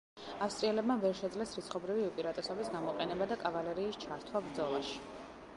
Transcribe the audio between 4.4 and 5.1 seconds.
ბრძოლაში.